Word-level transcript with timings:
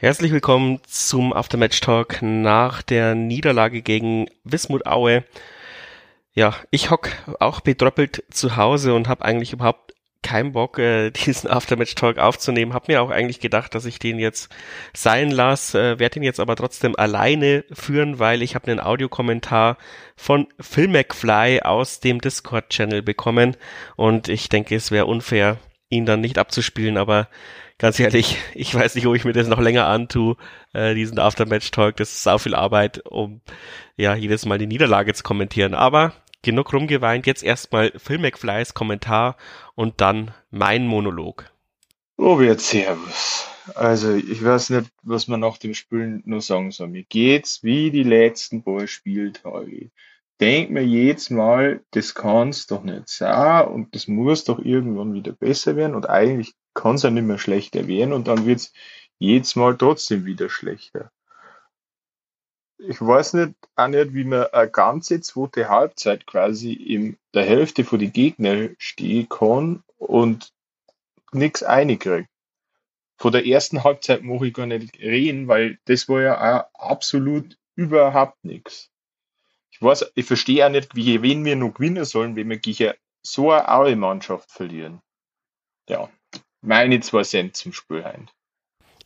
Herzlich 0.00 0.30
willkommen 0.30 0.78
zum 0.86 1.32
Aftermatch 1.32 1.80
Talk 1.80 2.22
nach 2.22 2.82
der 2.82 3.16
Niederlage 3.16 3.82
gegen 3.82 4.30
Wismut 4.44 4.86
Aue. 4.86 5.24
Ja, 6.34 6.54
ich 6.70 6.92
hock 6.92 7.08
auch 7.40 7.58
betröppelt 7.58 8.22
zu 8.30 8.54
Hause 8.56 8.94
und 8.94 9.08
habe 9.08 9.24
eigentlich 9.24 9.52
überhaupt 9.52 9.94
keinen 10.22 10.52
Bock, 10.52 10.78
äh, 10.78 11.10
diesen 11.26 11.50
Aftermatch 11.50 11.96
Talk 11.96 12.18
aufzunehmen. 12.18 12.74
Hab 12.74 12.86
mir 12.86 13.02
auch 13.02 13.10
eigentlich 13.10 13.40
gedacht, 13.40 13.74
dass 13.74 13.86
ich 13.86 13.98
den 13.98 14.20
jetzt 14.20 14.54
sein 14.94 15.32
lasse, 15.32 15.94
äh, 15.94 15.98
werde 15.98 16.20
ihn 16.20 16.22
jetzt 16.22 16.38
aber 16.38 16.54
trotzdem 16.54 16.94
alleine 16.94 17.64
führen, 17.72 18.20
weil 18.20 18.42
ich 18.42 18.54
habe 18.54 18.70
einen 18.70 18.78
Audiokommentar 18.78 19.78
von 20.14 20.46
Phil 20.60 20.86
McFly 20.86 21.62
aus 21.62 21.98
dem 21.98 22.20
Discord-Channel 22.20 23.02
bekommen 23.02 23.56
und 23.96 24.28
ich 24.28 24.48
denke, 24.48 24.76
es 24.76 24.92
wäre 24.92 25.06
unfair, 25.06 25.58
ihn 25.90 26.06
dann 26.06 26.20
nicht 26.20 26.38
abzuspielen, 26.38 26.96
aber 26.96 27.28
ganz 27.78 27.98
ehrlich, 27.98 28.36
ich 28.54 28.74
weiß 28.74 28.94
nicht, 28.94 29.06
ob 29.06 29.14
ich 29.14 29.24
mir 29.24 29.32
das 29.32 29.48
noch 29.48 29.60
länger 29.60 29.86
antue, 29.86 30.36
äh, 30.72 30.94
diesen 30.94 31.18
Aftermatch-Talk. 31.18 31.96
Das 31.96 32.12
ist 32.12 32.22
sau 32.22 32.38
viel 32.38 32.54
Arbeit, 32.54 33.04
um 33.06 33.40
ja 33.96 34.14
jedes 34.14 34.46
Mal 34.46 34.58
die 34.58 34.66
Niederlage 34.66 35.14
zu 35.14 35.22
kommentieren. 35.22 35.74
Aber 35.74 36.12
genug 36.42 36.72
rumgeweint. 36.72 37.26
Jetzt 37.26 37.42
erstmal 37.42 37.92
Phil 37.96 38.18
McFlys 38.18 38.74
Kommentar 38.74 39.36
und 39.74 40.00
dann 40.00 40.32
mein 40.50 40.86
Monolog. 40.86 41.50
Robert, 42.18 42.60
Servus. 42.60 43.46
Also, 43.74 44.14
ich 44.14 44.42
weiß 44.42 44.70
nicht, 44.70 44.90
was 45.02 45.28
man 45.28 45.40
nach 45.40 45.58
dem 45.58 45.74
Spielen 45.74 46.22
nur 46.24 46.40
sagen 46.40 46.70
soll. 46.70 46.88
Mir 46.88 47.04
geht's 47.04 47.62
wie 47.62 47.90
die 47.90 48.02
letzten 48.02 48.62
paar 48.62 48.86
Spieltage. 48.86 49.90
Denk 50.40 50.70
mir 50.70 50.86
jetzt 50.86 51.30
Mal, 51.30 51.84
das 51.90 52.14
kann's 52.14 52.68
doch 52.68 52.84
nicht 52.84 53.08
sein 53.08 53.66
und 53.66 53.94
das 53.94 54.06
muss 54.06 54.44
doch 54.44 54.60
irgendwann 54.60 55.12
wieder 55.12 55.32
besser 55.32 55.74
werden 55.74 55.96
und 55.96 56.08
eigentlich 56.08 56.54
kann 56.74 56.94
es 56.94 57.02
ja 57.02 57.10
nicht 57.10 57.24
mehr 57.24 57.38
schlechter 57.38 57.88
werden 57.88 58.12
und 58.12 58.28
dann 58.28 58.46
wird 58.46 58.60
es 58.60 58.72
jedes 59.18 59.56
Mal 59.56 59.76
trotzdem 59.76 60.24
wieder 60.24 60.48
schlechter. 60.48 61.10
Ich 62.78 63.00
weiß 63.00 63.34
nicht, 63.34 63.54
auch 63.74 63.88
nicht, 63.88 64.14
wie 64.14 64.22
man 64.22 64.46
eine 64.52 64.70
ganze 64.70 65.20
zweite 65.20 65.68
Halbzeit 65.68 66.26
quasi 66.26 66.72
in 66.72 67.18
der 67.34 67.44
Hälfte 67.44 67.82
von 67.82 67.98
die 67.98 68.12
Gegner 68.12 68.68
stehen 68.78 69.28
kann 69.28 69.82
und 69.96 70.52
nichts 71.32 71.64
einkriegt. 71.64 72.28
Von 73.16 73.32
der 73.32 73.44
ersten 73.44 73.82
Halbzeit 73.82 74.22
mache 74.22 74.46
ich 74.46 74.54
gar 74.54 74.66
nicht 74.66 74.96
reden, 75.00 75.48
weil 75.48 75.80
das 75.86 76.08
war 76.08 76.20
ja 76.20 76.36
auch 76.38 76.72
absolut 76.74 77.58
überhaupt 77.74 78.44
nichts. 78.44 78.92
Ich 79.70 79.82
weiß, 79.82 80.12
ich 80.14 80.26
verstehe 80.26 80.66
auch 80.66 80.70
nicht, 80.70 80.94
wie 80.96 81.22
wen 81.22 81.44
wir 81.44 81.56
noch 81.56 81.74
gewinnen 81.74 82.04
sollen, 82.04 82.36
wenn 82.36 82.48
wir 82.48 82.58
gegen 82.58 82.94
so 83.22 83.50
eine 83.50 83.68
Aue-Mannschaft 83.68 84.50
verlieren. 84.50 85.00
Ja, 85.88 86.08
meine 86.60 87.00
zwei 87.00 87.22
Cent 87.22 87.56
zum 87.56 87.72
Spiel 87.72 88.04
heim. 88.04 88.28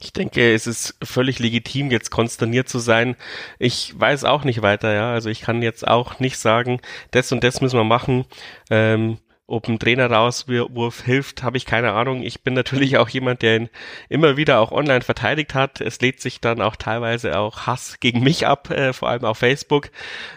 Ich 0.01 0.13
denke, 0.13 0.53
es 0.53 0.67
ist 0.67 0.97
völlig 1.03 1.39
legitim, 1.39 1.93
jetzt 1.93 2.11
konsterniert 2.11 2.69
zu 2.69 2.81
sein. 2.81 3.17
Ich 3.61 3.99
weiß 3.99 4.25
auch 4.25 4.43
nicht 4.43 4.61
weiter, 4.61 4.93
ja. 4.93 5.13
Also 5.13 5.31
ich 5.31 5.43
kann 5.43 5.63
jetzt 5.63 5.87
auch 5.87 6.19
nicht 6.19 6.39
sagen, 6.39 6.81
das 7.13 7.31
und 7.31 7.45
das 7.45 7.61
müssen 7.61 7.79
wir 7.79 7.85
machen. 7.85 8.25
Ähm, 8.69 9.19
ob 9.47 9.69
ein 9.69 9.79
Trainer-Rauswurf 9.79 11.03
hilft, 11.03 11.43
habe 11.43 11.57
ich 11.57 11.67
keine 11.67 11.93
Ahnung. 11.93 12.23
Ich 12.23 12.43
bin 12.43 12.55
natürlich 12.55 12.97
auch 12.97 13.09
jemand, 13.09 13.43
der 13.43 13.57
ihn 13.57 13.71
immer 14.09 14.37
wieder 14.37 14.61
auch 14.61 14.73
online 14.73 15.03
verteidigt 15.03 15.55
hat. 15.55 15.81
Es 15.81 16.01
lädt 16.01 16.21
sich 16.21 16.41
dann 16.41 16.61
auch 16.63 16.77
teilweise 16.77 17.39
auch 17.39 17.67
Hass 17.67 17.99
gegen 18.01 18.23
mich 18.23 18.47
ab, 18.47 18.71
äh, 18.71 18.93
vor 18.93 19.09
allem 19.09 19.25
auf 19.25 19.39
Facebook. 19.39 19.91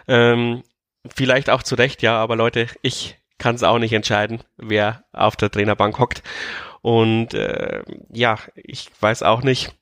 Ähm, 0.08 0.64
vielleicht 1.14 1.50
auch 1.50 1.64
zu 1.64 1.76
Recht, 1.76 2.02
ja, 2.02 2.18
aber 2.18 2.36
Leute, 2.36 2.68
ich 2.82 3.18
kann 3.38 3.56
es 3.56 3.64
auch 3.64 3.80
nicht 3.80 3.94
entscheiden, 3.94 4.44
wer 4.58 5.04
auf 5.14 5.36
der 5.36 5.52
Trainerbank 5.52 6.00
hockt. 6.00 6.24
Und 6.82 7.34
äh, 7.34 7.84
ja, 8.12 8.38
ich 8.56 8.90
weiß 9.00 9.24
auch 9.24 9.42
nicht, 9.42 9.74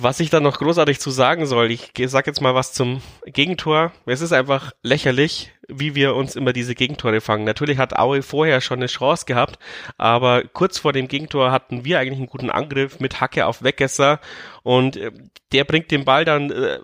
was 0.00 0.20
ich 0.20 0.30
da 0.30 0.38
noch 0.38 0.58
großartig 0.58 1.00
zu 1.00 1.10
sagen 1.10 1.44
soll. 1.44 1.72
Ich 1.72 1.90
sag 2.06 2.28
jetzt 2.28 2.40
mal 2.40 2.54
was 2.54 2.72
zum 2.72 3.02
Gegentor. 3.26 3.90
Es 4.06 4.20
ist 4.20 4.32
einfach 4.32 4.70
lächerlich, 4.82 5.50
wie 5.66 5.96
wir 5.96 6.14
uns 6.14 6.36
immer 6.36 6.52
diese 6.52 6.76
Gegentore 6.76 7.20
fangen. 7.20 7.44
Natürlich 7.44 7.78
hat 7.78 7.98
Aue 7.98 8.22
vorher 8.22 8.60
schon 8.60 8.78
eine 8.78 8.86
Chance 8.86 9.26
gehabt, 9.26 9.58
aber 9.96 10.44
kurz 10.44 10.78
vor 10.78 10.92
dem 10.92 11.08
Gegentor 11.08 11.50
hatten 11.50 11.84
wir 11.84 11.98
eigentlich 11.98 12.18
einen 12.18 12.28
guten 12.28 12.48
Angriff 12.48 13.00
mit 13.00 13.20
Hacke 13.20 13.44
auf 13.44 13.64
Weggesser 13.64 14.20
und 14.62 14.96
äh, 14.96 15.10
der 15.50 15.64
bringt 15.64 15.90
den 15.90 16.04
Ball 16.04 16.24
dann 16.24 16.52
äh, 16.52 16.78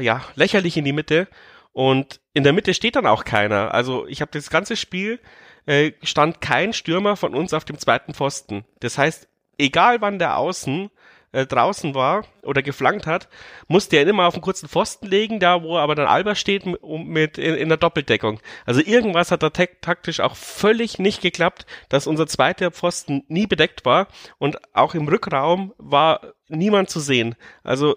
ja 0.00 0.24
lächerlich 0.34 0.76
in 0.76 0.84
die 0.84 0.92
Mitte 0.92 1.28
und 1.72 2.20
in 2.34 2.42
der 2.42 2.52
Mitte 2.52 2.74
steht 2.74 2.96
dann 2.96 3.06
auch 3.06 3.24
keiner. 3.24 3.72
Also 3.72 4.08
ich 4.08 4.20
habe 4.22 4.32
das 4.32 4.50
ganze 4.50 4.74
Spiel 4.74 5.20
äh, 5.66 5.92
stand 6.02 6.40
kein 6.40 6.72
Stürmer 6.72 7.14
von 7.14 7.32
uns 7.36 7.54
auf 7.54 7.64
dem 7.64 7.78
zweiten 7.78 8.12
Pfosten. 8.12 8.64
Das 8.80 8.98
heißt, 8.98 9.28
egal 9.56 10.00
wann 10.00 10.18
der 10.18 10.36
Außen 10.36 10.90
äh, 11.38 11.46
draußen 11.46 11.94
war 11.94 12.24
oder 12.42 12.62
geflankt 12.62 13.06
hat, 13.06 13.28
musste 13.68 13.96
er 13.96 14.06
immer 14.06 14.26
auf 14.26 14.34
einen 14.34 14.42
kurzen 14.42 14.68
Pfosten 14.68 15.06
legen, 15.06 15.38
da 15.38 15.62
wo 15.62 15.78
aber 15.78 15.94
dann 15.94 16.08
Alba 16.08 16.34
steht 16.34 16.64
mit 16.66 17.38
in, 17.38 17.54
in 17.54 17.68
der 17.68 17.78
Doppeldeckung. 17.78 18.40
Also 18.66 18.80
irgendwas 18.80 19.30
hat 19.30 19.44
da 19.44 19.50
taktisch 19.50 20.18
auch 20.18 20.34
völlig 20.34 20.98
nicht 20.98 21.22
geklappt, 21.22 21.64
dass 21.88 22.08
unser 22.08 22.26
zweiter 22.26 22.72
Pfosten 22.72 23.22
nie 23.28 23.46
bedeckt 23.46 23.84
war 23.84 24.08
und 24.38 24.58
auch 24.74 24.96
im 24.96 25.06
Rückraum 25.06 25.74
war 25.78 26.32
niemand 26.48 26.90
zu 26.90 26.98
sehen. 26.98 27.36
Also 27.62 27.96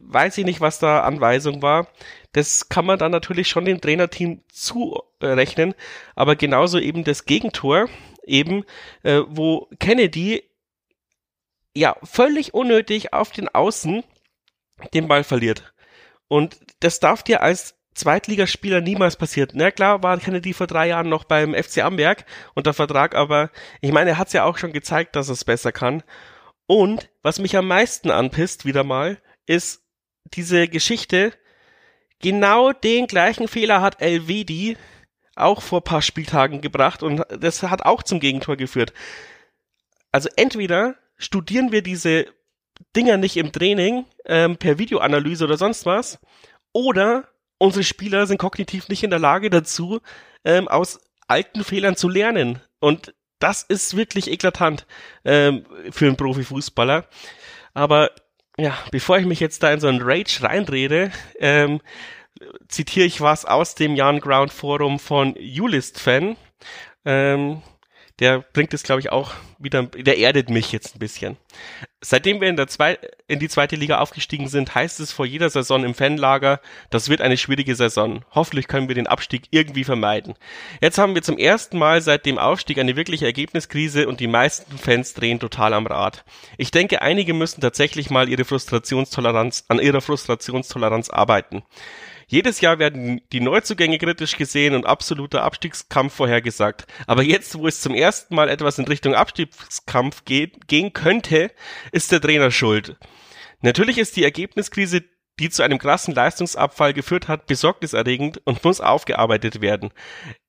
weiß 0.00 0.38
ich 0.38 0.46
nicht, 0.46 0.62
was 0.62 0.78
da 0.78 1.00
Anweisung 1.02 1.60
war. 1.60 1.88
Das 2.32 2.70
kann 2.70 2.86
man 2.86 2.98
dann 2.98 3.12
natürlich 3.12 3.48
schon 3.48 3.66
dem 3.66 3.82
Trainerteam 3.82 4.40
zurechnen, 4.50 5.74
aber 6.14 6.36
genauso 6.36 6.78
eben 6.78 7.04
das 7.04 7.26
Gegentor, 7.26 7.88
eben, 8.24 8.64
äh, 9.02 9.20
wo 9.28 9.68
Kennedy 9.78 10.42
ja 11.76 11.96
völlig 12.02 12.54
unnötig 12.54 13.12
auf 13.12 13.30
den 13.30 13.48
Außen 13.48 14.02
den 14.94 15.08
Ball 15.08 15.24
verliert. 15.24 15.72
Und 16.28 16.58
das 16.80 17.00
darf 17.00 17.22
dir 17.22 17.42
als 17.42 17.74
Zweitligaspieler 17.94 18.80
niemals 18.80 19.16
passiert. 19.16 19.52
Na 19.54 19.70
klar 19.70 20.02
war 20.02 20.18
Kennedy 20.18 20.52
vor 20.52 20.66
drei 20.66 20.88
Jahren 20.88 21.08
noch 21.08 21.24
beim 21.24 21.54
FC 21.54 21.78
Amberg 21.78 22.26
unter 22.54 22.74
Vertrag, 22.74 23.14
aber 23.14 23.50
ich 23.80 23.92
meine, 23.92 24.10
er 24.10 24.18
hat 24.18 24.26
es 24.26 24.32
ja 24.34 24.44
auch 24.44 24.58
schon 24.58 24.72
gezeigt, 24.72 25.16
dass 25.16 25.28
er 25.28 25.34
es 25.34 25.44
besser 25.44 25.72
kann. 25.72 26.02
Und 26.66 27.08
was 27.22 27.38
mich 27.38 27.56
am 27.56 27.68
meisten 27.68 28.10
anpisst, 28.10 28.64
wieder 28.64 28.84
mal, 28.84 29.18
ist 29.46 29.82
diese 30.34 30.68
Geschichte, 30.68 31.32
genau 32.20 32.72
den 32.72 33.06
gleichen 33.06 33.48
Fehler 33.48 33.80
hat 33.80 34.02
Elvedi 34.02 34.76
auch 35.36 35.62
vor 35.62 35.84
paar 35.84 36.02
Spieltagen 36.02 36.60
gebracht 36.60 37.02
und 37.02 37.22
das 37.30 37.62
hat 37.62 37.82
auch 37.82 38.02
zum 38.02 38.20
Gegentor 38.20 38.56
geführt. 38.56 38.92
Also 40.10 40.28
entweder 40.36 40.96
studieren 41.16 41.72
wir 41.72 41.82
diese 41.82 42.26
Dinger 42.94 43.16
nicht 43.16 43.36
im 43.36 43.52
Training 43.52 44.04
ähm, 44.26 44.56
per 44.56 44.78
Videoanalyse 44.78 45.44
oder 45.44 45.56
sonst 45.56 45.86
was, 45.86 46.18
oder 46.72 47.28
unsere 47.58 47.84
Spieler 47.84 48.26
sind 48.26 48.38
kognitiv 48.38 48.88
nicht 48.88 49.02
in 49.02 49.10
der 49.10 49.18
Lage 49.18 49.50
dazu, 49.50 50.00
ähm, 50.44 50.68
aus 50.68 51.00
alten 51.26 51.64
Fehlern 51.64 51.96
zu 51.96 52.08
lernen. 52.08 52.60
Und 52.80 53.14
das 53.38 53.62
ist 53.62 53.96
wirklich 53.96 54.30
eklatant 54.30 54.86
ähm, 55.24 55.64
für 55.90 56.06
einen 56.06 56.16
Profifußballer. 56.16 57.06
Aber 57.74 58.10
ja, 58.58 58.76
bevor 58.90 59.18
ich 59.18 59.26
mich 59.26 59.40
jetzt 59.40 59.62
da 59.62 59.72
in 59.72 59.80
so 59.80 59.88
einen 59.88 60.02
Rage 60.02 60.42
reinrede, 60.42 61.12
ähm, 61.38 61.80
zitiere 62.68 63.06
ich 63.06 63.20
was 63.20 63.44
aus 63.44 63.74
dem 63.74 63.96
Jan 63.96 64.20
Ground 64.20 64.52
Forum 64.52 64.98
von 64.98 65.34
Ulist-Fan. 65.34 66.36
Ähm, 67.04 67.62
der 68.18 68.40
bringt 68.40 68.72
es, 68.72 68.82
glaube 68.82 69.00
ich, 69.00 69.12
auch 69.12 69.32
wieder, 69.58 69.82
der 69.82 70.18
erdet 70.18 70.48
mich 70.48 70.72
jetzt 70.72 70.96
ein 70.96 70.98
bisschen. 70.98 71.36
Seitdem 72.00 72.40
wir 72.40 72.48
in, 72.48 72.56
der 72.56 72.66
Zwei 72.68 72.98
in 73.26 73.40
die 73.40 73.48
zweite 73.48 73.76
Liga 73.76 73.98
aufgestiegen 73.98 74.48
sind, 74.48 74.74
heißt 74.74 75.00
es 75.00 75.12
vor 75.12 75.26
jeder 75.26 75.50
Saison 75.50 75.84
im 75.84 75.94
Fanlager, 75.94 76.60
das 76.90 77.08
wird 77.08 77.20
eine 77.20 77.36
schwierige 77.36 77.74
Saison. 77.74 78.24
Hoffentlich 78.30 78.68
können 78.68 78.88
wir 78.88 78.94
den 78.94 79.06
Abstieg 79.06 79.48
irgendwie 79.50 79.84
vermeiden. 79.84 80.34
Jetzt 80.80 80.98
haben 80.98 81.14
wir 81.14 81.22
zum 81.22 81.36
ersten 81.36 81.78
Mal 81.78 82.00
seit 82.00 82.24
dem 82.24 82.38
Aufstieg 82.38 82.78
eine 82.78 82.96
wirkliche 82.96 83.26
Ergebniskrise 83.26 84.08
und 84.08 84.20
die 84.20 84.28
meisten 84.28 84.78
Fans 84.78 85.14
drehen 85.14 85.40
total 85.40 85.74
am 85.74 85.86
Rad. 85.86 86.24
Ich 86.56 86.70
denke, 86.70 87.02
einige 87.02 87.34
müssen 87.34 87.60
tatsächlich 87.60 88.08
mal 88.08 88.28
ihre 88.28 88.44
Frustrationstoleranz, 88.44 89.64
an 89.68 89.78
ihrer 89.78 90.00
Frustrationstoleranz 90.00 91.10
arbeiten. 91.10 91.64
Jedes 92.28 92.60
Jahr 92.60 92.80
werden 92.80 93.20
die 93.32 93.40
Neuzugänge 93.40 93.98
kritisch 93.98 94.36
gesehen 94.36 94.74
und 94.74 94.84
absoluter 94.84 95.44
Abstiegskampf 95.44 96.12
vorhergesagt. 96.12 96.86
Aber 97.06 97.22
jetzt, 97.22 97.56
wo 97.56 97.68
es 97.68 97.80
zum 97.80 97.94
ersten 97.94 98.34
Mal 98.34 98.48
etwas 98.48 98.78
in 98.78 98.86
Richtung 98.86 99.14
Abstiegskampf 99.14 100.24
geht, 100.24 100.66
gehen 100.66 100.92
könnte, 100.92 101.52
ist 101.92 102.10
der 102.10 102.20
Trainer 102.20 102.50
schuld. 102.50 102.96
Natürlich 103.60 103.98
ist 103.98 104.16
die 104.16 104.24
Ergebniskrise, 104.24 105.04
die 105.38 105.50
zu 105.50 105.62
einem 105.62 105.78
krassen 105.78 106.14
Leistungsabfall 106.14 106.94
geführt 106.94 107.28
hat, 107.28 107.46
besorgniserregend 107.46 108.40
und 108.44 108.64
muss 108.64 108.80
aufgearbeitet 108.80 109.60
werden. 109.60 109.92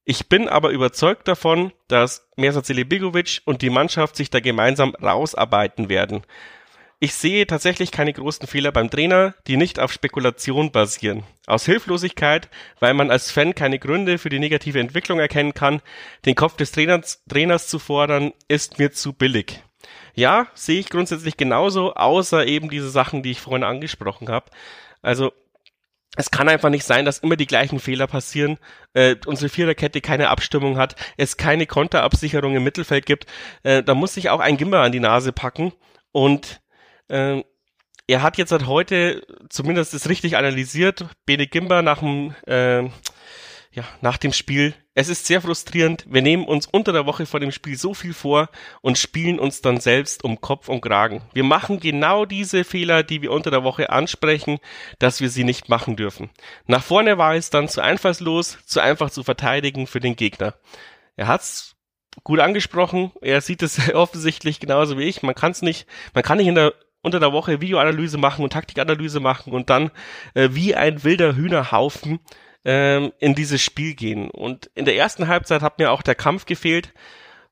Ich 0.03 0.29
bin 0.29 0.47
aber 0.47 0.71
überzeugt 0.71 1.27
davon, 1.27 1.74
dass 1.89 2.27
Mersat 2.38 2.65
Celebigovic 2.65 3.41
und 3.45 3.62
die 3.62 3.69
Mannschaft 3.69 4.15
sich 4.15 4.29
da 4.29 4.39
gemeinsam 4.39 4.95
rausarbeiten 4.95 5.89
werden. 5.89 6.24
Ich 7.00 7.14
sehe 7.14 7.46
tatsächlich 7.46 7.92
keine 7.92 8.12
großen 8.12 8.48
Fehler 8.48 8.72
beim 8.72 8.90
Trainer, 8.90 9.36
die 9.46 9.56
nicht 9.56 9.80
auf 9.80 9.94
Spekulation 9.94 10.72
basieren. 10.72 11.24
Aus 11.46 11.66
Hilflosigkeit, 11.66 12.50
weil 12.80 12.96
man 12.96 13.12
als 13.12 13.30
Fan 13.30 13.54
keine 13.54 13.78
Gründe 13.78 14.18
für 14.18 14.30
die 14.30 14.40
negative 14.40 14.80
Entwicklung 14.80 15.20
erkennen 15.20 15.54
kann, 15.54 15.82
den 16.26 16.34
Kopf 16.34 16.58
des 16.58 16.72
Trainers, 16.72 17.24
Trainers 17.30 17.68
zu 17.68 17.78
fordern, 17.78 18.34
ist 18.48 18.80
mir 18.80 18.92
zu 18.92 19.14
billig. 19.14 19.62
Ja, 20.16 20.48
sehe 20.56 20.80
ich 20.80 20.90
grundsätzlich 20.90 21.38
genauso, 21.38 21.94
außer 21.94 22.48
eben 22.48 22.68
diese 22.72 22.90
Sachen, 22.90 23.22
die 23.22 23.30
ich 23.30 23.42
vorhin 23.42 23.64
angesprochen 23.64 24.30
habe. 24.30 24.50
Also 25.04 25.32
es 26.16 26.32
kann 26.32 26.50
einfach 26.50 26.72
nicht 26.72 26.84
sein, 26.84 27.06
dass 27.06 27.20
immer 27.20 27.36
die 27.36 27.46
gleichen 27.46 27.80
Fehler 27.80 28.08
passieren, 28.08 28.58
äh, 28.94 29.16
unsere 29.28 29.50
Viererkette 29.50 30.02
keine 30.02 30.30
Abstimmung 30.30 30.80
hat, 30.80 30.96
es 31.16 31.38
keine 31.38 31.68
Konterabsicherung 31.68 32.56
im 32.56 32.64
Mittelfeld 32.64 33.06
gibt. 33.06 33.28
Äh, 33.62 33.84
da 33.84 33.94
muss 33.94 34.16
sich 34.16 34.32
auch 34.32 34.40
ein 34.40 34.58
Gimmer 34.58 34.80
an 34.80 34.92
die 34.92 35.00
Nase 35.00 35.32
packen 35.32 35.74
und 36.12 36.60
äh, 37.09 37.44
er 38.09 38.21
hat 38.21 38.38
jetzt 38.38 38.50
seit 38.50 38.68
heute 38.68 39.25
zumindest 39.50 39.94
das 39.94 40.07
richtig 40.07 40.38
analysiert. 40.38 41.06
Bene 41.25 41.45
Gimba 41.45 41.81
nach 41.81 42.00
dem 42.00 42.33
äh, 42.45 42.89
ja, 43.77 43.83
nach 44.01 44.18
dem 44.18 44.33
Spiel. 44.33 44.74
Es 44.95 45.07
ist 45.07 45.27
sehr 45.27 45.39
frustrierend. 45.39 46.06
Wir 46.09 46.24
nehmen 46.24 46.45
uns 46.45 46.65
unter 46.65 46.94
der 46.94 47.06
Woche 47.06 47.27
vor 47.27 47.39
dem 47.39 47.51
Spiel 47.51 47.77
so 47.77 47.94
viel 47.94 48.15
vor 48.15 48.50
und 48.81 48.98
spielen 48.98 49.38
uns 49.38 49.62
dann 49.62 49.80
selbst 49.80 50.24
um 50.24 50.42
Kopf 50.42 50.68
und 50.68 50.81
Kragen. 50.81 51.21
Wir 51.33 51.44
machen 51.44 51.80
genau 51.80 52.25
diese 52.25 52.63
Fehler, 52.63 53.04
die 53.04 53.21
wir 53.21 53.31
unter 53.31 53.51
der 53.51 53.63
Woche 53.63 53.92
ansprechen, 53.92 54.57
dass 54.98 55.21
wir 55.21 55.30
sie 55.30 55.44
nicht 55.44 55.69
machen 55.69 55.95
dürfen. 55.95 56.31
Nach 56.65 56.81
vorne 56.81 57.19
war 57.19 57.36
es 57.36 57.51
dann 57.51 57.69
zu 57.69 57.81
einfallslos, 57.81 58.57
zu 58.65 58.80
einfach 58.80 59.12
zu 59.12 59.24
verteidigen 59.24 59.86
für 59.86 60.00
den 60.00 60.15
Gegner. 60.15 60.56
Er 61.15 61.27
hat's 61.27 61.75
gut 62.24 62.39
angesprochen. 62.39 63.12
Er 63.21 63.42
sieht 63.42 63.62
es 63.62 63.89
offensichtlich 63.94 64.60
genauso 64.60 64.98
wie 64.98 65.03
ich. 65.03 65.21
Man 65.21 65.36
kann 65.36 65.51
es 65.51 65.62
nicht, 65.62 65.86
man 66.15 66.24
kann 66.24 66.39
nicht 66.39 66.48
in 66.48 66.56
der 66.56 66.74
unter 67.07 67.19
der 67.19 67.33
Woche 67.33 67.62
Videoanalyse 67.62 68.18
machen 68.18 68.44
und 68.44 68.54
Taktikanalyse 68.54 69.19
machen 69.19 69.54
und 69.54 69.69
dann 69.69 69.89
äh, 70.36 70.50
wie 70.51 70.75
ein 70.75 71.04
wilder 71.04 71.36
Hühnerhaufen 71.36 72.19
ähm, 72.65 73.12
in 73.19 73.33
dieses 73.33 73.62
Spiel 73.62 73.95
gehen. 73.95 74.30
Und 74.30 74.69
in 74.75 74.86
der 74.86 74.95
ersten 74.95 75.27
Halbzeit 75.27 75.62
hat 75.62 75.80
mir 75.80 75.92
auch 75.92 76.01
der 76.01 76.15
Kampf 76.15 76.45
gefehlt. 76.45 76.94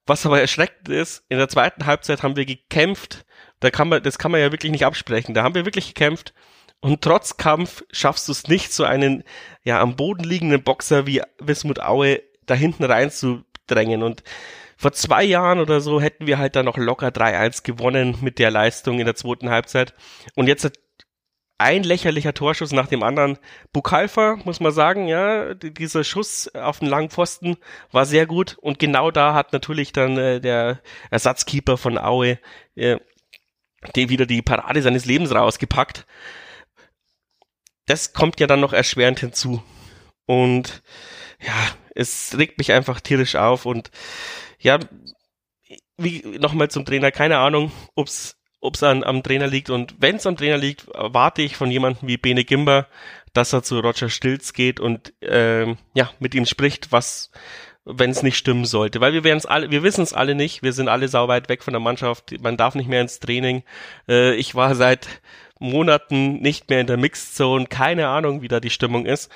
Was 0.06 0.26
aber 0.26 0.40
erschreckend 0.40 0.90
ist, 0.90 1.24
in 1.30 1.40
der 1.40 1.50
zweiten 1.50 1.88
Halbzeit 1.88 2.22
haben 2.22 2.36
wir 2.36 2.46
gekämpft. 2.46 3.26
Da 3.60 3.72
kann 3.72 3.90
man, 3.90 4.04
das 4.04 4.20
kann 4.20 4.32
man 4.32 4.40
ja 4.40 4.52
wirklich 4.52 4.72
nicht 4.72 4.86
absprechen. 4.86 5.34
Da 5.34 5.42
haben 5.42 5.56
wir 5.56 5.66
wirklich 5.66 5.88
gekämpft. 5.88 6.34
Und 6.80 7.02
trotz 7.02 7.38
Kampf 7.38 7.84
schaffst 7.92 8.28
du 8.28 8.32
es 8.32 8.48
nicht, 8.48 8.72
so 8.72 8.84
einen, 8.84 9.24
ja, 9.64 9.82
am 9.82 9.96
Boden 9.96 10.24
liegenden 10.24 10.62
Boxer 10.62 11.08
wie 11.08 11.24
Wismut 11.40 11.80
Aue 11.80 12.22
da 12.46 12.54
hinten 12.54 12.84
reinzudrängen. 12.84 14.04
Und 14.04 14.22
vor 14.78 14.92
zwei 14.92 15.24
Jahren 15.24 15.60
oder 15.60 15.82
so 15.82 16.02
hätten 16.02 16.28
wir 16.28 16.38
halt 16.38 16.56
da 16.56 16.64
noch 16.64 16.78
locker 16.78 17.08
3-1 17.08 17.64
gewonnen 17.64 18.18
mit 18.22 18.40
der 18.40 18.52
Leistung 18.52 19.00
in 19.00 19.06
der 19.06 19.16
zweiten 19.16 19.50
Halbzeit. 19.50 19.94
Und 20.36 20.48
jetzt 20.48 20.72
ein 21.58 21.84
lächerlicher 21.84 22.34
Torschuss 22.34 22.72
nach 22.74 22.88
dem 22.88 23.02
anderen. 23.02 23.38
Bukalfa, 23.72 24.38
muss 24.44 24.60
man 24.60 24.74
sagen, 24.74 25.08
ja, 25.08 25.54
dieser 25.54 26.04
Schuss 26.04 26.54
auf 26.54 26.80
den 26.80 26.90
langen 26.90 27.10
Pfosten 27.10 27.58
war 27.92 28.06
sehr 28.06 28.26
gut 28.26 28.58
und 28.60 28.80
genau 28.80 29.12
da 29.12 29.34
hat 29.34 29.54
natürlich 29.54 29.94
dann 29.94 30.18
äh, 30.18 30.42
der 30.42 30.82
Ersatzkeeper 31.12 31.78
von 31.78 31.98
Aue 31.98 32.40
äh, 32.76 32.98
den 33.96 34.10
wieder 34.10 34.26
die 34.26 34.42
Parade 34.42 34.82
seines 34.82 35.06
Lebens 35.06 35.34
rausgepackt. 35.34 36.06
Das 37.86 38.14
kommt 38.14 38.40
ja 38.40 38.48
dann 38.48 38.60
noch 38.60 38.74
erschwerend 38.74 39.20
hinzu. 39.20 39.64
Und 40.26 40.82
ja, 41.40 41.54
es 41.94 42.36
regt 42.38 42.58
mich 42.58 42.72
einfach 42.72 43.00
tierisch 43.00 43.36
auf 43.36 43.66
und 43.66 43.92
ja, 44.66 44.80
wie 45.98 46.22
nochmal 46.40 46.70
zum 46.70 46.86
Trainer, 46.86 47.12
keine 47.12 47.38
Ahnung, 47.38 47.72
ob's 47.96 48.36
ob 48.62 48.74
es 48.74 48.82
an, 48.82 49.04
am 49.04 49.22
Trainer 49.22 49.46
liegt. 49.46 49.70
Und 49.70 49.94
wenn 50.00 50.16
es 50.16 50.26
am 50.26 50.38
Trainer 50.38 50.58
liegt, 50.58 50.88
erwarte 50.88 51.44
ich 51.44 51.56
von 51.56 51.70
jemandem 51.70 52.08
wie 52.08 52.18
Bene 52.18 52.44
Gimber, 52.44 52.88
dass 53.32 53.54
er 53.54 53.62
zu 53.62 53.80
Roger 53.80 54.10
Stilz 54.10 54.54
geht 54.54 54.80
und 54.80 55.14
ähm, 55.22 55.78
ja 55.94 56.10
mit 56.18 56.34
ihm 56.34 56.48
spricht, 56.48 56.92
was 56.92 57.30
wenn 57.84 58.10
es 58.10 58.24
nicht 58.24 58.38
stimmen 58.38 58.66
sollte, 58.66 59.02
weil 59.02 59.14
wir 59.14 59.24
werden 59.24 59.38
es 59.38 59.46
alle, 59.46 59.70
wir 59.70 59.84
wissen 59.84 60.02
es 60.02 60.14
alle 60.14 60.34
nicht, 60.34 60.64
wir 60.64 60.74
sind 60.74 60.90
alle 60.90 61.08
sau 61.08 61.28
weit 61.28 61.48
weg 61.48 61.62
von 61.62 61.74
der 61.74 61.80
Mannschaft, 61.80 62.34
man 62.42 62.58
darf 62.58 62.74
nicht 62.74 62.90
mehr 62.90 63.02
ins 63.02 63.20
Training. 63.20 63.62
Äh, 64.10 64.34
ich 64.34 64.56
war 64.56 64.74
seit 64.74 65.08
Monaten 65.66 66.42
nicht 66.42 66.70
mehr 66.70 66.82
in 66.82 66.88
der 66.88 66.98
Mixzone, 66.98 67.66
keine 67.68 68.08
Ahnung, 68.08 68.42
wie 68.42 68.48
da 68.48 68.60
die 68.60 68.70
Stimmung 68.70 69.06
ist. 69.06 69.32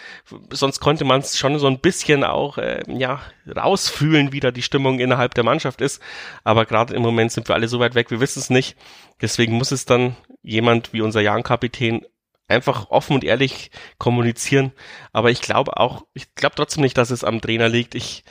Sonst 0.52 0.80
konnte 0.80 1.06
man 1.06 1.20
es 1.22 1.38
schon 1.38 1.60
so 1.60 1.68
ein 1.68 1.80
bisschen 1.80 2.24
auch 2.24 2.58
äh, 2.58 2.84
ja 2.88 3.22
rausfühlen, 3.48 4.31
wie 4.31 4.40
da 4.40 4.52
die 4.52 4.62
Stimmung 4.62 5.00
innerhalb 5.00 5.34
der 5.34 5.44
Mannschaft 5.44 5.81
ist. 5.81 6.02
Aber 6.44 6.66
gerade 6.66 6.94
im 6.94 7.02
Moment 7.02 7.31
sind 7.31 7.48
wir 7.48 7.56
alle 7.56 7.68
so 7.68 7.80
weit 7.80 7.96
weg, 7.96 8.12
wir 8.12 8.20
wissen 8.20 8.40
es 8.40 8.50
nicht. 8.50 8.78
Deswegen 9.22 9.54
muss 9.54 9.72
es 9.72 9.86
dann 9.86 10.16
jemand 10.42 10.94
wie 10.94 11.02
unser 11.02 11.22
Jahnkapitän 11.22 12.06
einfach 12.50 12.90
offen 12.90 13.14
und 13.14 13.24
ehrlich 13.24 13.72
kommunizieren. 13.98 14.74
Aber 15.14 15.32
ich 15.32 15.42
glaube 15.42 15.78
auch, 15.78 16.06
ich 16.14 16.36
glaube 16.36 16.56
trotzdem 16.56 16.84
nicht, 16.84 16.98
dass 16.98 17.12
es 17.12 17.24
am 17.24 17.42
Trainer 17.42 17.70
liegt. 17.70 17.96
Ich, 17.96 18.24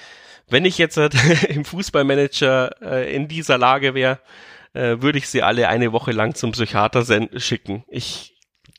wenn 0.49 0.65
ich 0.65 0.77
jetzt 0.77 0.99
äh, 0.99 1.09
im 1.49 1.65
Fußballmanager 1.65 2.83
äh, 2.83 3.15
in 3.15 3.29
dieser 3.29 3.57
Lage 3.57 3.95
wäre, 3.95 4.21
äh, 4.75 5.01
würde 5.01 5.19
ich 5.19 5.29
sie 5.29 5.43
alle 5.43 5.69
eine 5.69 5.93
Woche 5.93 6.13
lang 6.13 6.35
zum 6.35 6.53
Psychiater 6.53 7.05
schicken. 7.39 7.85
Ich, 7.89 8.37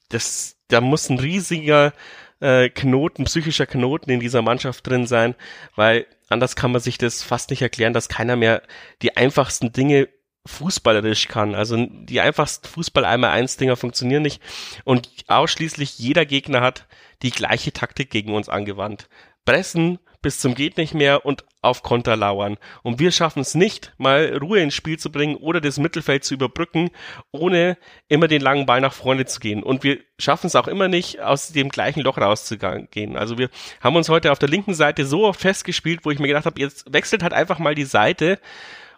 das, 0.10 0.58
da 0.68 0.82
muss 0.82 1.10
ein 1.10 1.20
riesiger 1.20 1.94
äh, 2.40 2.70
Knoten, 2.70 3.26
psychischer 3.26 3.66
Knoten 3.66 4.12
in 4.12 4.20
dieser 4.20 4.42
Mannschaft 4.42 4.88
drin 4.88 5.08
sein, 5.08 5.36
weil 5.76 6.06
anders 6.30 6.56
kann 6.56 6.72
man 6.72 6.82
sich 6.82 6.98
das 6.98 7.24
fast 7.24 7.50
nicht 7.50 7.62
erklären, 7.62 7.94
dass 7.94 8.10
keiner 8.10 8.36
mehr 8.36 8.62
die 9.02 9.18
einfachsten 9.18 9.72
Dinge 9.72 10.10
fußballerisch 10.46 11.28
kann. 11.28 11.54
Also 11.54 11.86
die 11.86 12.22
einfachsten 12.22 12.68
Fußball 12.68 13.06
einmal 13.06 13.32
eins 13.32 13.58
Dinger 13.58 13.76
funktionieren 13.76 14.24
nicht 14.24 14.42
und 14.84 15.10
ausschließlich 15.28 16.00
jeder 16.00 16.26
Gegner 16.26 16.62
hat 16.62 16.88
die 17.22 17.32
gleiche 17.32 17.74
Taktik 17.74 18.10
gegen 18.10 18.34
uns 18.34 18.50
angewandt. 18.50 19.10
Pressen, 19.46 20.00
bis 20.22 20.40
zum 20.40 20.56
geht 20.56 20.78
nicht 20.78 20.94
mehr 20.94 21.26
und 21.26 21.46
auf 21.62 21.84
Konter 21.84 22.16
lauern. 22.16 22.58
Und 22.84 23.00
wir 23.00 23.12
schaffen 23.12 23.42
es 23.42 23.56
nicht, 23.56 23.94
mal 23.98 24.38
Ruhe 24.38 24.60
ins 24.60 24.76
Spiel 24.76 24.98
zu 25.00 25.12
bringen 25.12 25.36
oder 25.36 25.62
das 25.62 25.80
Mittelfeld 25.80 26.24
zu 26.24 26.34
überbrücken, 26.34 26.90
ohne 27.32 27.78
immer 28.08 28.28
den 28.28 28.42
langen 28.42 28.66
Ball 28.66 28.82
nach 28.82 28.94
vorne 28.94 29.26
zu 29.26 29.40
gehen. 29.40 29.64
Und 29.64 29.84
wir 29.84 30.00
schaffen 30.18 30.48
es 30.48 30.56
auch 30.56 30.68
immer 30.68 30.88
nicht, 30.88 31.22
aus 31.22 31.50
dem 31.50 31.70
gleichen 31.70 32.02
Loch 32.02 32.18
rauszugehen. 32.18 33.18
Also 33.18 33.38
wir 33.38 33.50
haben 33.82 33.96
uns 33.96 34.10
heute 34.10 34.32
auf 34.32 34.40
der 34.40 34.50
linken 34.50 34.74
Seite 34.74 35.06
so 35.06 35.26
oft 35.26 35.40
festgespielt, 35.40 36.02
wo 36.04 36.12
ich 36.12 36.20
mir 36.20 36.28
gedacht 36.28 36.46
habe, 36.46 36.60
jetzt 36.60 36.92
wechselt 36.94 37.24
halt 37.24 37.34
einfach 37.34 37.60
mal 37.60 37.76
die 37.76 37.86
Seite 37.86 38.40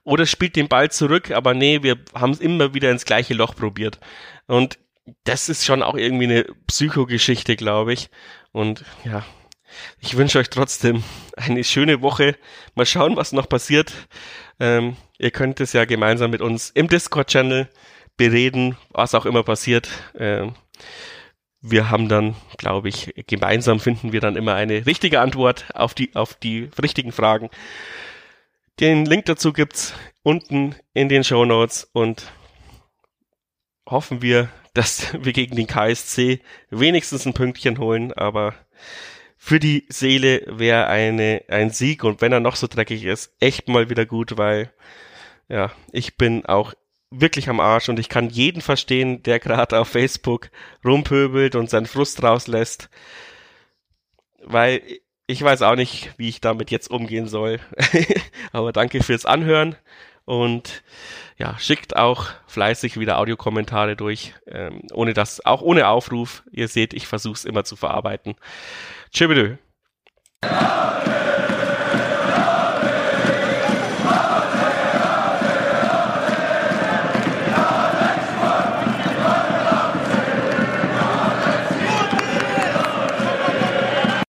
oder 0.03 0.25
spielt 0.25 0.55
den 0.55 0.67
Ball 0.67 0.89
zurück, 0.89 1.31
aber 1.31 1.53
nee, 1.53 1.83
wir 1.83 1.97
haben 2.15 2.31
es 2.31 2.39
immer 2.39 2.73
wieder 2.73 2.89
ins 2.91 3.05
gleiche 3.05 3.33
Loch 3.33 3.55
probiert. 3.55 3.99
Und 4.47 4.79
das 5.23 5.49
ist 5.49 5.65
schon 5.65 5.83
auch 5.83 5.95
irgendwie 5.95 6.25
eine 6.25 6.45
Psychogeschichte, 6.67 7.55
glaube 7.55 7.93
ich. 7.93 8.09
Und 8.51 8.83
ja, 9.03 9.23
ich 9.99 10.17
wünsche 10.17 10.39
euch 10.39 10.49
trotzdem 10.49 11.03
eine 11.35 11.63
schöne 11.63 12.01
Woche. 12.01 12.35
Mal 12.75 12.85
schauen, 12.85 13.15
was 13.15 13.31
noch 13.31 13.49
passiert. 13.49 13.93
Ähm, 14.59 14.95
ihr 15.17 15.31
könnt 15.31 15.59
es 15.59 15.73
ja 15.73 15.85
gemeinsam 15.85 16.31
mit 16.31 16.41
uns 16.41 16.69
im 16.69 16.87
Discord-Channel 16.87 17.69
bereden, 18.17 18.77
was 18.89 19.15
auch 19.15 19.25
immer 19.25 19.43
passiert. 19.43 19.89
Ähm, 20.17 20.55
wir 21.61 21.89
haben 21.89 22.09
dann, 22.09 22.35
glaube 22.57 22.89
ich, 22.89 23.13
gemeinsam 23.27 23.79
finden 23.79 24.11
wir 24.11 24.19
dann 24.19 24.35
immer 24.35 24.55
eine 24.55 24.85
richtige 24.85 25.21
Antwort 25.21 25.65
auf 25.75 25.93
die, 25.93 26.15
auf 26.15 26.33
die 26.33 26.69
richtigen 26.81 27.11
Fragen. 27.11 27.49
Den 28.79 29.05
Link 29.05 29.25
dazu 29.25 29.53
gibt's 29.53 29.93
unten 30.23 30.75
in 30.93 31.07
den 31.07 31.23
Show 31.23 31.45
Notes 31.45 31.87
und 31.93 32.31
hoffen 33.87 34.21
wir, 34.21 34.49
dass 34.73 35.13
wir 35.13 35.33
gegen 35.33 35.55
den 35.55 35.67
KSC 35.67 36.39
wenigstens 36.69 37.25
ein 37.25 37.33
Pünktchen 37.33 37.77
holen, 37.77 38.13
aber 38.13 38.55
für 39.43 39.59
die 39.59 39.87
Seele 39.89 40.43
wäre 40.45 40.85
eine, 40.85 41.41
ein 41.47 41.71
Sieg. 41.71 42.03
Und 42.03 42.21
wenn 42.21 42.31
er 42.31 42.39
noch 42.39 42.55
so 42.55 42.67
dreckig 42.67 43.03
ist, 43.05 43.33
echt 43.39 43.67
mal 43.67 43.89
wieder 43.89 44.05
gut, 44.05 44.37
weil 44.37 44.71
ja, 45.49 45.71
ich 45.91 46.15
bin 46.15 46.45
auch 46.45 46.75
wirklich 47.09 47.49
am 47.49 47.59
Arsch. 47.59 47.89
Und 47.89 47.97
ich 47.97 48.07
kann 48.07 48.29
jeden 48.29 48.61
verstehen, 48.61 49.23
der 49.23 49.39
gerade 49.39 49.79
auf 49.79 49.87
Facebook 49.87 50.51
rumpöbelt 50.85 51.55
und 51.55 51.71
seinen 51.71 51.87
Frust 51.87 52.21
rauslässt, 52.21 52.91
weil 54.43 54.83
ich 55.25 55.41
weiß 55.41 55.63
auch 55.63 55.75
nicht, 55.75 56.13
wie 56.17 56.29
ich 56.29 56.39
damit 56.39 56.69
jetzt 56.69 56.91
umgehen 56.91 57.27
soll. 57.27 57.59
Aber 58.51 58.71
danke 58.71 59.01
fürs 59.01 59.25
Anhören 59.25 59.75
und 60.25 60.83
ja, 61.37 61.57
schickt 61.57 61.95
auch 61.95 62.27
fleißig 62.47 62.99
wieder 62.99 63.17
Audiokommentare 63.17 63.95
durch, 63.95 64.33
ähm, 64.47 64.81
ohne 64.93 65.13
das, 65.13 65.45
auch 65.45 65.61
ohne 65.61 65.87
Aufruf. 65.87 66.43
Ihr 66.51 66.67
seht, 66.67 66.93
ich 66.93 67.07
versuche 67.07 67.35
es 67.35 67.45
immer 67.45 67.63
zu 67.63 67.75
verarbeiten. 67.75 68.35
Tschüss. 69.11 69.57